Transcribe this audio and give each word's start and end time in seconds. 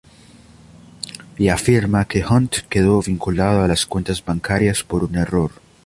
Y 1.37 1.49
afirma 1.49 2.05
que 2.05 2.25
Hunt 2.25 2.55
quedó 2.71 3.03
vinculado 3.03 3.61
a 3.63 3.67
las 3.67 3.85
cuentas 3.85 4.25
bancarias 4.25 4.83
por 4.83 5.03
un 5.03 5.13
error. 5.15 5.51